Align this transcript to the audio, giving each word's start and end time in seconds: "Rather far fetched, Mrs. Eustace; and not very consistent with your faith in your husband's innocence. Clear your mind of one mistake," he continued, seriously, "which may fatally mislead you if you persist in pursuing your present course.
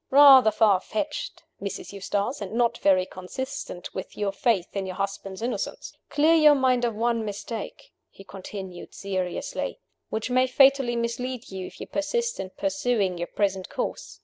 "Rather 0.09 0.49
far 0.49 0.79
fetched, 0.79 1.43
Mrs. 1.61 1.93
Eustace; 1.93 2.41
and 2.41 2.53
not 2.53 2.79
very 2.79 3.05
consistent 3.05 3.93
with 3.93 4.17
your 4.17 4.31
faith 4.31 4.75
in 4.75 4.87
your 4.87 4.95
husband's 4.95 5.43
innocence. 5.43 5.95
Clear 6.09 6.33
your 6.33 6.55
mind 6.55 6.83
of 6.83 6.95
one 6.95 7.23
mistake," 7.23 7.93
he 8.09 8.23
continued, 8.23 8.95
seriously, 8.95 9.79
"which 10.09 10.31
may 10.31 10.47
fatally 10.47 10.95
mislead 10.95 11.51
you 11.51 11.67
if 11.67 11.79
you 11.79 11.85
persist 11.85 12.39
in 12.39 12.49
pursuing 12.49 13.19
your 13.19 13.27
present 13.27 13.69
course. 13.69 14.19